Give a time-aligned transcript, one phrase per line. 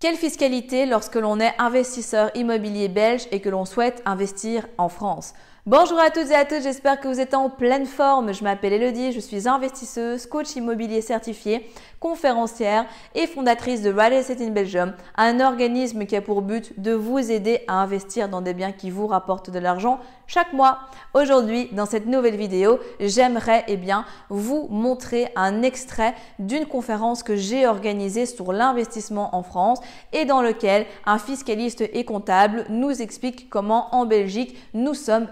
[0.00, 5.34] Quelle fiscalité lorsque l'on est investisseur immobilier belge et que l'on souhaite investir en France?
[5.70, 8.34] Bonjour à toutes et à tous, j'espère que vous êtes en pleine forme.
[8.34, 14.40] Je m'appelle Elodie, je suis investisseuse, coach immobilier certifié, conférencière et fondatrice de Real Estate
[14.40, 18.52] in Belgium, un organisme qui a pour but de vous aider à investir dans des
[18.52, 20.78] biens qui vous rapportent de l'argent chaque mois.
[21.14, 27.36] Aujourd'hui, dans cette nouvelle vidéo, j'aimerais eh bien vous montrer un extrait d'une conférence que
[27.36, 29.78] j'ai organisée sur l'investissement en France
[30.12, 35.28] et dans lequel un fiscaliste et comptable nous explique comment en Belgique nous sommes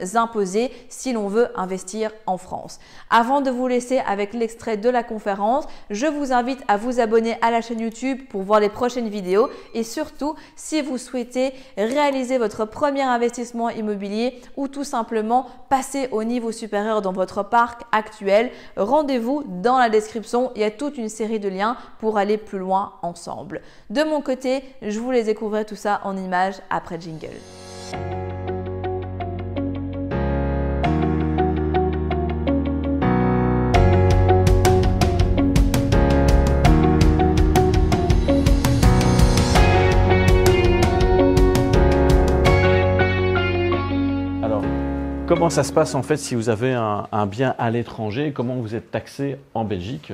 [0.88, 2.78] si l'on veut investir en France.
[3.10, 7.36] Avant de vous laisser avec l'extrait de la conférence, je vous invite à vous abonner
[7.42, 12.38] à la chaîne YouTube pour voir les prochaines vidéos et surtout si vous souhaitez réaliser
[12.38, 18.50] votre premier investissement immobilier ou tout simplement passer au niveau supérieur dans votre parc actuel,
[18.76, 20.52] rendez-vous dans la description.
[20.54, 23.62] Il y a toute une série de liens pour aller plus loin ensemble.
[23.90, 28.27] De mon côté, je vous les découvrir tout ça en images après jingle.
[45.38, 48.74] Comment ça se passe en fait si vous avez un, bien à l'étranger Comment vous
[48.74, 50.12] êtes taxé en Belgique?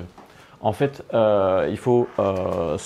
[0.60, 2.76] En fait, euh, il faut euh,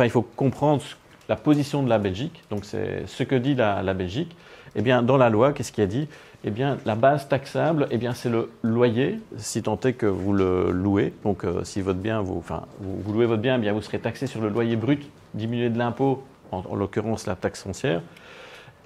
[0.00, 0.82] il faut comprendre
[1.28, 2.42] la position de la Belgique.
[2.50, 4.34] Donc, c'est ce que dit la, Belgique.
[4.74, 6.08] Eh bien, dans la loi, qu'est-ce qui a dit?
[6.42, 10.32] Eh bien, la base taxable, eh bien, c'est le loyer, si tant est que vous
[10.32, 11.14] le louez.
[11.22, 12.62] Donc, euh, si votre bien, vous, enfin,
[13.06, 16.24] louez votre bien, eh bien, vous serez taxé sur le loyer brut, diminué de l'impôt,
[16.50, 18.02] en l'occurrence la taxe foncière.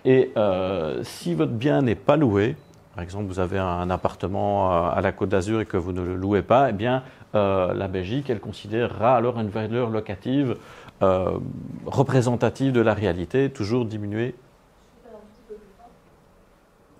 [0.04, 0.30] Et
[1.04, 2.54] si votre bien n'est pas loué,
[2.94, 6.02] par exemple, vous avez un appartement euh, à la Côte d'Azur et que vous ne
[6.02, 7.02] le louez pas, eh bien,
[7.34, 10.56] euh, la Belgique, elle considérera alors une valeur locative
[11.02, 11.38] euh,
[11.86, 14.34] représentative de la réalité, toujours diminuée.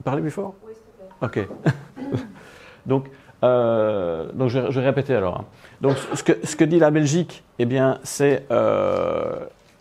[0.03, 1.48] Parlez plus fort Oui, s'il te plaît.
[1.70, 2.19] Ok.
[2.87, 3.11] donc,
[3.42, 5.41] donc je, vais répéter alors.
[5.41, 5.45] Hein.
[5.80, 8.47] Donc, ce que, ce que, dit la Belgique, eh bien, c'est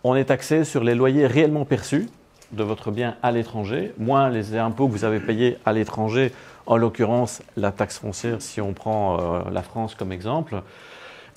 [0.04, 2.08] on est taxé sur les loyers réellement perçus,
[2.54, 6.32] de votre bien à l'étranger, moins les impôts que vous avez payés à l'étranger,
[6.66, 10.62] en l'occurrence la taxe foncière si on prend euh, la France comme exemple.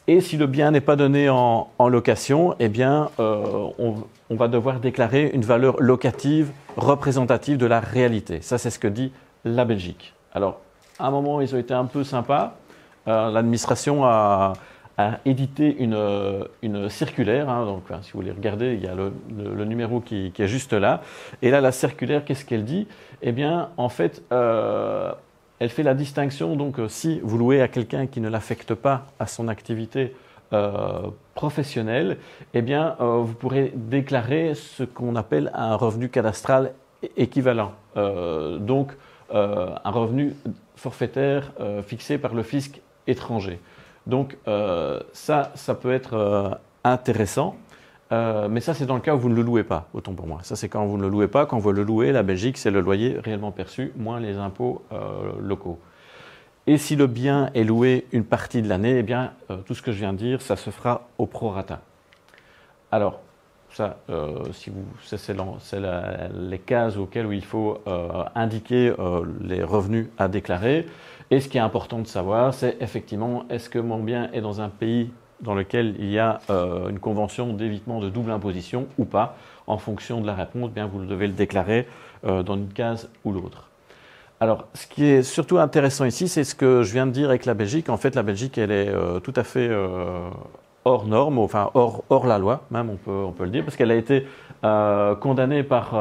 [0.07, 4.79] Et si le bien n'est pas donné en, location, eh bien, euh, on, va devoir
[4.79, 8.43] déclarer une valeur locative représentative de la réalité.
[8.43, 9.13] Ça, c'est ce que dit
[9.47, 10.13] la Belgique.
[10.35, 10.61] Alors,
[10.99, 12.55] à un moment, ils ont été un peu sympas.
[13.09, 14.53] Euh, l'administration a,
[14.97, 17.49] a édité une, euh, une circulaire.
[17.49, 21.03] Hein, donc, si vous voulez regarder, il y a le, numéro qui, est juste là.
[21.43, 22.87] Et là, la circulaire, qu'est-ce qu'elle dit?
[23.23, 25.13] Eh bien, en fait, euh,
[25.59, 26.55] elle fait la distinction.
[26.57, 30.15] Donc, euh, si vous louez à quelqu'un qui ne l'affecte pas à son activité
[31.35, 32.19] professionnelle,
[32.53, 36.75] eh bien, vous pourrez déclarer ce qu'on appelle un revenu cadastral
[37.17, 37.73] équivalent.
[37.97, 38.93] donc,
[39.33, 40.37] un revenu
[40.77, 41.51] forfaitaire
[41.85, 43.59] fixé par le fisc étranger.
[44.07, 46.51] Donc euh, ça, ça peut être euh,
[46.85, 47.57] intéressant.
[48.13, 50.27] Euh, mais ça, c'est dans le cas où vous ne le louez pas, autant pour
[50.27, 50.41] moi.
[50.43, 51.47] Ça, c'est quand vous ne le louez pas.
[51.47, 54.83] Quand vous le louez, la Belgique, c'est le loyer réellement perçu, moins les impôts
[55.41, 55.81] locaux.
[56.67, 59.33] Et si le bien est loué une partie de l'année, eh bien,
[59.67, 61.81] tout ce que je viens de dire, ça se fera au prorata.
[62.93, 63.21] Alors,
[63.71, 63.97] ça,
[64.53, 65.81] si vous, c'est
[66.35, 67.81] les cases auxquelles il faut
[68.35, 68.95] indiquer
[69.41, 70.87] les revenus à déclarer.
[71.31, 74.61] Et ce qui est important de savoir, c'est effectivement, est-ce que mon bien est dans
[74.61, 79.05] un pays dans lequel il y a euh, une convention d'évitement de double imposition ou
[79.05, 79.37] pas
[79.67, 81.87] En fonction de la réponse, bien, vous devez le déclarer
[82.27, 83.69] euh, dans une case ou l'autre.
[84.41, 87.47] Alors, ce qui est surtout intéressant ici, c'est ce que je viens de dire avec
[87.47, 87.89] la Belgique.
[87.89, 89.71] En fait, la Belgique, elle est euh, tout à fait
[90.85, 93.77] hors norme, enfin hors, hors, la loi, même on peut, on peut le dire, parce
[93.77, 94.27] qu'elle a été
[95.21, 95.95] condamnée par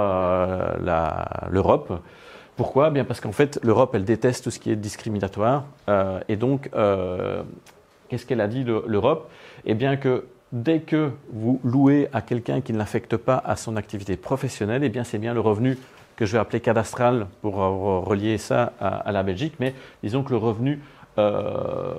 [1.50, 1.94] l'Europe
[2.56, 2.90] pourquoi?
[2.90, 5.66] Bien parce qu'en fait, l'Europe, elle déteste tout ce qui est discriminatoire.
[5.90, 7.44] Euh, et donc, euh,
[8.09, 9.30] qu'est-ce qu'elle a dit, l'Europe?
[9.66, 13.76] Eh bien que dès que vous louez à quelqu'un qui ne l'affecte pas à son
[13.76, 15.78] activité professionnelle, eh bien c'est bien le revenu
[16.16, 19.73] que je vais appeler cadastral pour relier ça à, la Belgique, mais
[20.03, 20.79] disons que le revenu
[21.17, 21.94] euh,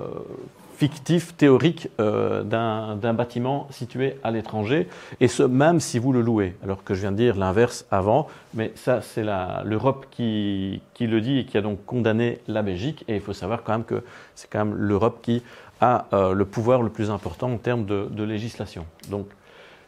[0.77, 4.87] fictif, théorique euh, d'un bâtiment situé à l'étranger,
[5.19, 6.55] et ce même si vous le louez.
[6.63, 9.23] Alors que je viens de dire l'inverse avant, mais ça c'est
[9.63, 13.63] l'Europe qui, le dit et qui a donc condamné la Belgique, et il faut savoir
[13.63, 14.03] quand même que
[14.35, 15.43] c'est quand même l'Europe qui
[15.81, 18.85] a euh, le pouvoir le plus important en termes de, législation.
[19.09, 19.27] Donc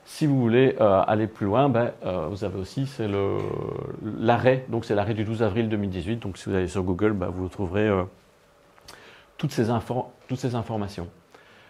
[0.05, 1.91] si vous voulez euh, aller plus loin, ben,
[2.29, 2.89] vous avez aussi
[4.19, 7.27] l'arrêt, donc c'est l'arrêt du 12 avril 2018, donc si vous allez sur Google, ben,
[7.27, 7.89] vous trouverez
[9.37, 11.07] toutes ces, informations.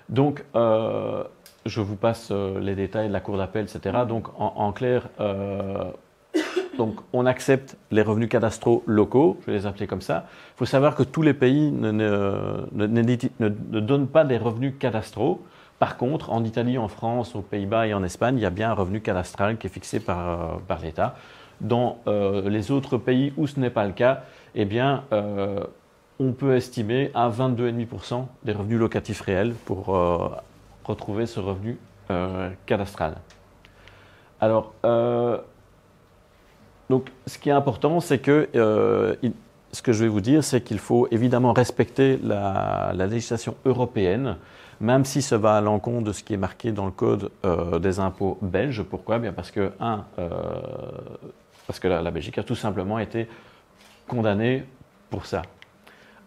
[0.10, 1.24] Donc, euh,
[1.66, 4.00] je vous passe les détails de la cour d'appel, etc.
[4.08, 5.10] Donc, en, clair,
[6.78, 10.25] donc, on accepte les revenus cadastraux locaux, je vais les appeler comme ça.
[10.56, 15.44] Il faut savoir que tous les pays ne, ne, donnent pas des revenus cadastraux.
[15.80, 18.72] Par contre, en Italie, en France, aux Pays-Bas et en Espagne, il y a bien
[18.72, 21.16] un revenu cadastral qui est fixé par, par l'État.
[21.62, 24.24] Dans euh, les autres pays où ce n'est pas le cas,
[24.54, 25.64] eh bien, euh,
[26.19, 30.30] on peut estimer à 22,5% des revenus locatifs réels pour euh,
[30.84, 31.78] retrouver ce revenu
[32.66, 33.18] cadastral.
[34.40, 34.74] Alors,
[36.90, 38.48] donc, ce qui est important, c'est que
[39.74, 44.38] ce que je vais vous dire, c'est qu'il faut évidemment respecter la, législation européenne,
[44.80, 47.30] même si ça va à l'encontre de ce qui est marqué dans le code
[47.81, 48.84] des impôts belges.
[48.84, 49.19] Pourquoi?
[49.19, 50.06] Bien parce que, un,
[51.68, 53.28] parce que la, Belgique a tout simplement été
[54.08, 54.64] condamnée
[55.10, 55.42] pour ça.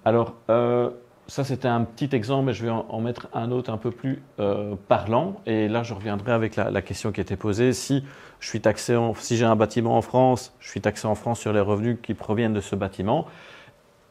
[0.05, 0.91] Alors, euh,
[1.27, 4.23] ça c'était un petit exemple, mais je vais en, mettre un autre un peu plus
[4.39, 5.37] euh, parlant.
[5.47, 7.73] Et là, je reviendrai avec la, question qui était posée.
[7.73, 8.05] Si
[8.41, 11.53] je suis taxé, si j'ai un bâtiment en France, je suis taxé en France sur
[11.53, 13.27] les revenus qui proviennent de ce bâtiment.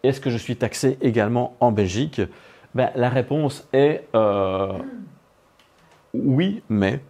[0.04, 2.22] Est-ce que je suis taxé également en Belgique?
[2.76, 4.74] Ben, La réponse est euh,
[6.14, 7.02] oui, mais.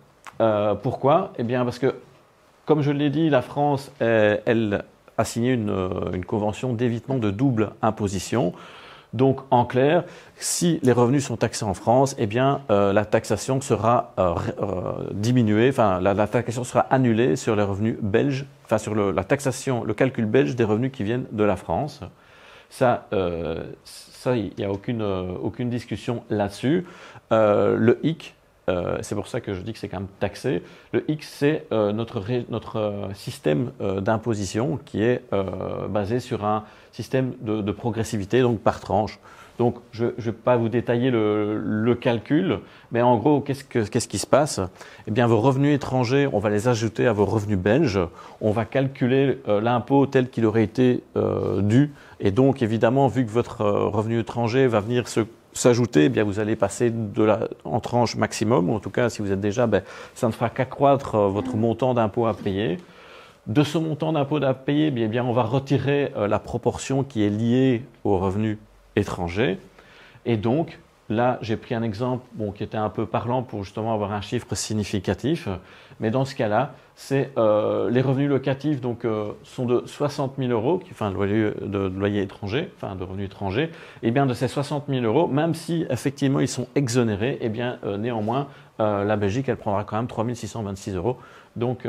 [0.82, 1.34] pourquoi?
[1.38, 1.96] Eh bien, parce que
[2.66, 4.84] comme je l'ai dit, la France, elle,
[5.20, 8.54] a signé euh, une, convention d'évitement de double imposition.
[9.12, 10.04] Donc, en clair,
[10.38, 14.34] si les revenus sont taxés en France, eh bien, euh, la taxation sera euh,
[15.12, 19.94] diminuée, enfin, la, taxation sera annulée sur les revenus belges, enfin, sur la taxation, le
[19.94, 22.02] calcul belge des revenus qui viennent de la France.
[22.70, 23.08] Ça,
[23.84, 26.86] ça, il n'y a aucune, aucune discussion là-dessus.
[27.32, 28.36] le hic,
[28.70, 30.62] euh, c'est pour ça que je dis que c'est quand même taxé.
[30.94, 35.24] Le X, c'est euh, notre, notre euh, système d'imposition qui est
[35.90, 39.20] basé sur un système de, progressivité, donc par tranche.
[39.58, 42.60] Donc, je ne vais pas vous détailler le, calcul,
[42.92, 44.62] mais en gros, qu'est-ce, qui se passe?
[45.08, 48.00] Eh bien, vos revenus étrangers, on va les ajouter à vos revenus belges.
[48.42, 51.04] On va calculer l'impôt tel qu'il aurait été
[51.60, 51.92] dû.
[52.20, 55.22] Et donc, évidemment, vu que votre revenu étranger va venir se
[55.54, 59.10] s'ajouter, eh bien vous allez passer de la, en tranche maximum, ou en tout cas
[59.10, 59.84] si vous êtes déjà, ben,
[60.16, 62.78] ça ne fera qu'accroître euh, votre montant d'impôt à payer.
[63.48, 67.24] De ce montant d'impôt à payer, eh bien, on va retirer euh, la proportion qui
[67.24, 68.58] est liée aux revenus
[68.96, 69.58] étrangers.
[70.26, 72.26] Et donc, Là, j'ai pris un exemple
[72.56, 75.50] qui était un peu parlant pour justement avoir un chiffre significatif.
[76.00, 80.52] Mais dans ce cas-là, c'est euh, les revenus locatifs donc, euh, sont de 60 000
[80.52, 83.72] euros, enfin loyer, de, loyer étranger, enfin de revenus étrangers.
[84.04, 87.80] Et bien de ces 60 000 euros, même si effectivement ils sont exonérés, et bien
[87.84, 88.48] euh, néanmoins
[88.82, 91.18] la Belgique elle prendra quand même 3 626 euros.
[91.58, 91.86] Donc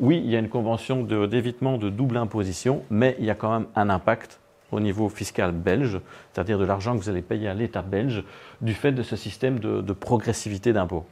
[0.00, 3.52] oui, il y a une convention d'évitement de double imposition, mais il y a quand
[3.52, 4.40] même un impact
[4.72, 6.00] au niveau fiscal belge,
[6.32, 8.24] c'est-à-dire de l'argent que vous allez payer à l'État belge
[8.60, 11.04] du fait de ce système de, progressivité d'impôt.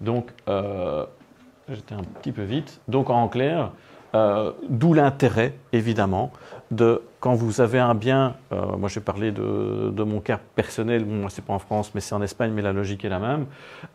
[0.00, 1.06] Donc, euh,
[1.68, 2.80] j'étais un petit peu vite.
[2.88, 3.72] Donc, en clair,
[4.14, 6.30] euh, d'où l'intérêt, évidemment,
[6.70, 11.28] de quand vous avez un bien, euh, moi j'ai parlé de, mon cas personnel, moi
[11.28, 13.46] c'est pas en France, mais c'est en Espagne, mais la logique est la même.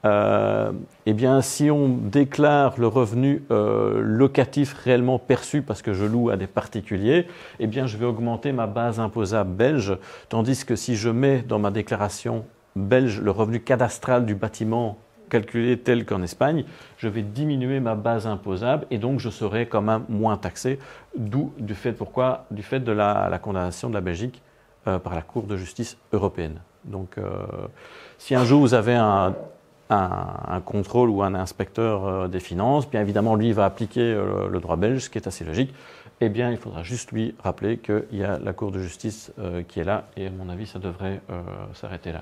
[0.05, 0.71] Euh,
[1.05, 6.37] eh bien, si on déclare le revenu locatif réellement perçu parce que je loue à
[6.37, 7.27] des particuliers,
[7.59, 9.97] eh bien, je vais augmenter ma base imposable belge,
[10.29, 14.97] tandis que si je mets dans ma déclaration belge le revenu cadastral du bâtiment
[15.31, 16.65] calculé tel qu'en Espagne,
[16.97, 20.77] je vais diminuer ma base imposable et donc je serai quand même moins taxé,
[21.17, 22.45] d'où du fait pourquoi?
[22.51, 24.41] Du fait de la, condamnation de la Belgique
[24.87, 26.59] euh, par la Cour de justice européenne.
[26.83, 27.29] Donc, euh,
[28.17, 29.33] si un jour vous avez un,
[30.65, 34.13] contrôle ou un inspecteur euh, des finances, bien évidemment, lui va appliquer
[34.49, 35.73] le droit belge, ce qui est assez logique.
[36.19, 39.31] Eh bien, il faudra juste lui rappeler qu'il y a la Cour de justice
[39.67, 41.19] qui est là, et à mon avis, ça devrait
[41.73, 42.21] s'arrêter là.